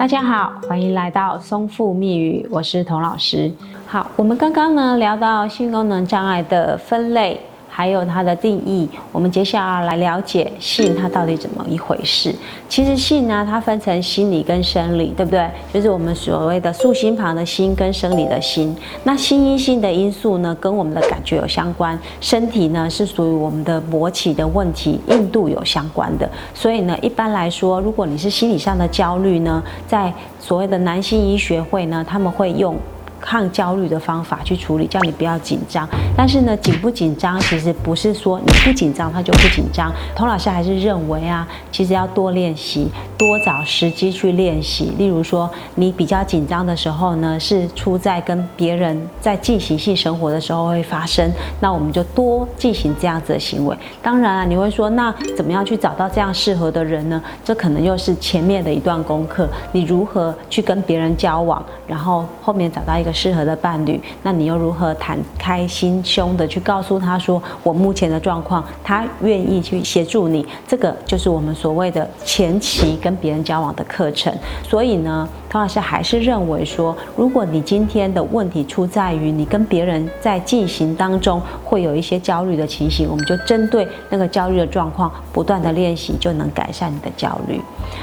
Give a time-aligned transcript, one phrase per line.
[0.00, 3.52] 大家好，欢迎来到松富密语，我是童老师。
[3.86, 7.38] 好，我们刚刚呢聊到性功能障碍的分类。
[7.70, 12.34] 还有它的定义，我们接下来来了解性它到底怎么一回事。
[12.68, 15.48] 其实性呢，它分成心理跟生理，对不对？
[15.72, 18.76] 就是我们所谓的竖心旁的心跟生理的心。
[19.04, 21.98] 那心因性的因素呢，跟我们的感觉有相关。
[22.20, 26.28] 身体呢，是属于我们的勃起的问题，硬度有相关的。
[26.52, 32.76] 所以呢，一般来说，如果你是心理上的焦虑呢，在所谓的男性医学会呢，他们会用。
[33.20, 35.88] 抗焦虑的方法去处理，叫你不要紧张。
[36.16, 39.92] 但是呢，紧不紧张其实不是说你不紧张他就不紧张。
[40.16, 42.88] 童老师还是认为啊，其实要多练习，
[43.18, 44.92] 多找时机去练习。
[44.96, 53.76] 例如说，你比较紧张的时候呢，是出在跟别人在进行性生活的时候会发生，那我们就多进行这样子的行为。
[54.02, 57.22] 当然啊，你会说，那怎么样去找到这样适合的人呢？
[57.44, 59.48] 这可能又是前面的一段功课。
[59.72, 63.09] 你如何去跟别人交往，然后后面找到一个。
[63.12, 74.32] 适合的伴侣，那你又如何坦开心胸的去告诉他说我目前的状况，他愿意去协助你，这个就是我们所谓的前期跟别人交往的课程。
[74.62, 87.60] 所以呢，唐老师还是认为说，如果你今天的问题出在于你跟别人在进行当中会有一些焦虑的情形，我们就针对那个焦虑的状况，不断的练习就能改善你的焦虑。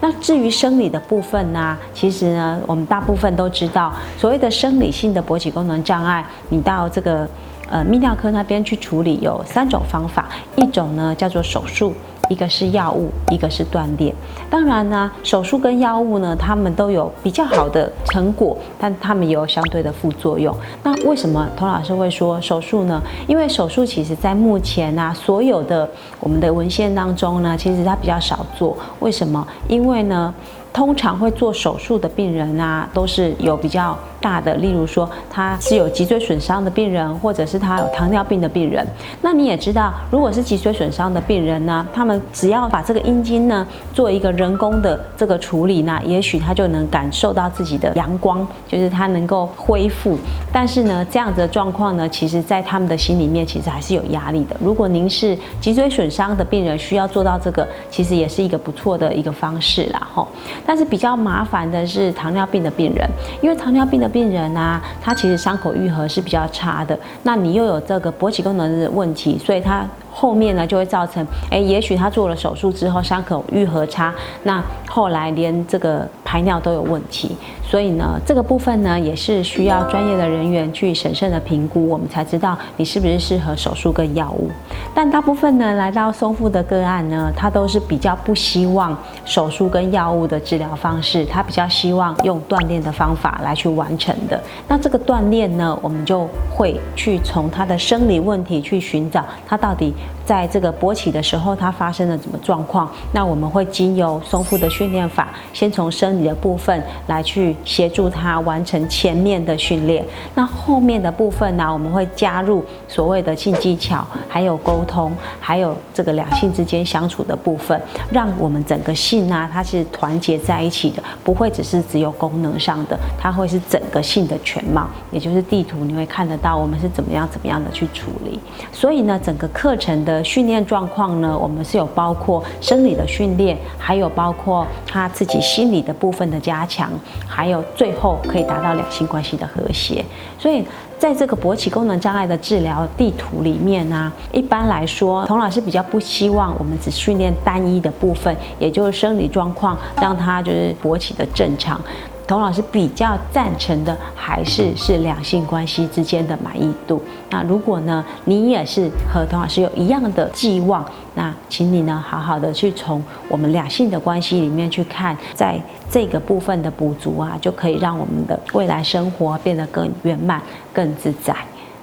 [0.00, 4.88] 那至于生理的部分呢，其实呢，我们大部分都知道，所谓的生理。
[4.98, 7.28] 性的勃起功能障碍，你到这个
[7.70, 11.94] 呃泌尿科那边去处理有三种方法，一种呢叫做手术，
[12.28, 14.14] 一个是药物，一个是锻炼。
[14.50, 20.54] 当然呢，手术跟药物呢，他们都有比较好的成果，但他们也有相对的副作用。
[20.82, 23.02] 那为什么童老师会说手术呢？
[23.26, 25.88] 因为手术其实在目前呢，所有的
[26.20, 28.76] 我们的文献当中呢，其实它比较少做。
[29.00, 29.46] 为什么？
[29.68, 30.32] 因为呢，
[30.72, 33.96] 通常会做手术的病人啊，都是有比较。
[34.20, 38.84] 大的，例如说他是有脊椎损伤的病人，或者是他有糖尿病的病人。
[39.22, 43.64] 那你也知道，如果是脊椎损伤的病人呢，他们只要把这个阴茎呢
[43.94, 50.18] 做一个人工的这个处理呢，也许他就能感受到自己的阳光，就是他能够恢复。
[50.52, 54.56] 但是呢，这样子的状况呢，其实在他们的心里面其实还是有压力的。
[54.60, 60.26] 如果您是脊椎损伤的病人，需要做到这个，其实也是一个不错的一个方式啦，吼。
[60.66, 63.08] 但是比较麻烦的是糖尿病的病人，
[63.40, 64.08] 因为糖尿病的。
[64.08, 66.98] 病人啊，他其实伤口愈合是比较差的。
[67.24, 74.14] 那你又有这个勃起功能的问题，所以他后面呢就会造成，哎，也许他做了手术之后伤口愈合差，
[74.44, 77.36] 那后来连这个排尿都有问题。
[77.62, 84.50] 所以呢，这个部分呢也是需要专业的人员去审慎的评估，我们才知道你是不是适合手术跟药物。
[84.94, 94.42] 但大部分呢来到松腹的个案呢，他都是比较不希望手术跟药物的治疗方式，他比较希望用锻炼的方法来去完成的。
[94.66, 99.92] 那这个锻炼呢，我们就会去从他的生理问题去寻找他到底
[100.24, 102.90] 在这个勃起的时候他发生了什么状况。
[103.12, 107.48] 那我们会经由松腹的训练法，先从生理的部分来去。
[107.64, 111.72] 协助他完成前面的训练，那后面的部分呢？
[111.72, 117.80] 我们会加入所谓的性技巧，还有沟通，还有这个两性之间相处的部分，
[118.10, 128.38] 让我们整个性啊，它是团结在一起的，不会只是只有功能上的，它会是整个性的全貌，也就是地图你会看得到我们是怎么样怎么样的去处理。
[128.72, 136.90] 所以呢，整个课程的训练状况呢，我们是有包括生理的训练，还有包括他自己心理的部分的加强，
[137.26, 140.04] 还有最后可以达到两性关系的和谐，
[140.38, 140.64] 所以
[140.98, 151.80] 在这个勃起功能障碍的治疗地图里面呢，一般来说，童老师比较不希望我们只训练单一的部分，也就是生理状况，让他就是勃起的正常。
[152.28, 157.02] 童老师比较赞成的还是是两性关系之间的满意度。
[157.30, 160.84] 那如果呢，你也是和童老师有一样的寄望，
[161.14, 165.58] 那请你呢好好的去从我们两性的关系里面去看，在
[165.90, 171.34] 这个部分的补足啊，就可以让我们的未来生活变得更圆满、更自在。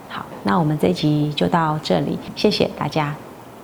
[0.08, 3.16] 好，那我们这集就到这里，谢谢大家。